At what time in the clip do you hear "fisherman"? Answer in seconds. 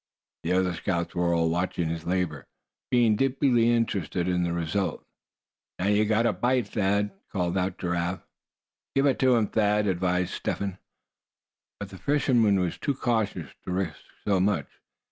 11.99-12.59